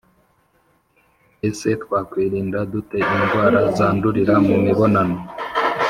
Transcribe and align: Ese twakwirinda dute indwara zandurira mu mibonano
Ese 1.47 1.69
twakwirinda 1.83 2.59
dute 2.71 2.99
indwara 3.15 3.59
zandurira 3.77 4.35
mu 4.47 4.55
mibonano 4.63 5.19